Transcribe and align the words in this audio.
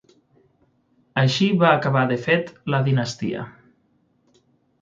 Així 1.25 1.49
va 1.63 1.67
acabar 1.73 2.03
de 2.13 2.19
fet 2.25 2.51
la 2.75 2.81
dinastia. 2.89 3.45